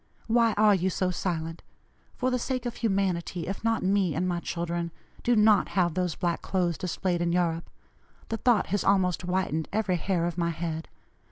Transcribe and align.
Why 0.25 0.53
are 0.53 0.73
you 0.73 0.89
so 0.89 1.11
silent? 1.11 1.61
For 2.15 2.31
the 2.31 2.39
sake 2.39 2.65
of 2.65 2.77
humanity, 2.77 3.45
if 3.45 3.63
not 3.63 3.83
me 3.83 4.15
and 4.15 4.27
my 4.27 4.39
children, 4.39 4.91
do 5.21 5.35
not 5.35 5.69
have 5.77 5.93
those 5.93 6.15
black 6.15 6.41
clothes 6.41 6.79
displayed 6.79 7.21
in 7.21 7.31
Europe. 7.31 7.69
The 8.29 8.37
thought 8.37 8.65
has 8.73 8.83
almost 8.83 9.21
whitened 9.21 9.69
every 9.71 9.97
hair 9.97 10.25
of 10.25 10.39
my 10.39 10.49
head. 10.49 10.87